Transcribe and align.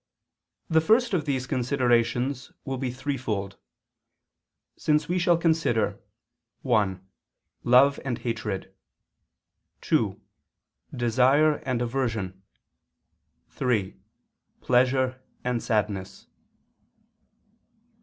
The 0.67 0.81
first 0.81 1.13
of 1.13 1.25
these 1.25 1.45
considerations 1.45 2.51
will 2.65 2.79
be 2.79 2.89
threefold: 2.89 3.57
since 4.75 5.07
we 5.07 5.19
shall 5.19 5.37
consider 5.37 5.99
(1) 6.63 7.07
Love 7.63 7.99
and 8.03 8.17
hatred; 8.17 8.73
(2) 9.81 10.19
Desire 10.95 11.57
and 11.57 11.83
aversion; 11.83 12.41
(3) 13.51 13.95
Pleasure 14.61 15.21
and 15.43 15.61
sadness. 15.61 16.25